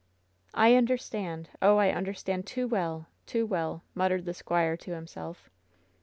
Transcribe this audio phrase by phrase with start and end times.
[0.65, 1.49] ''"I understand!
[1.61, 3.05] Oh, I understand too well!
[3.27, 5.47] too well!" muttered the squire to himself.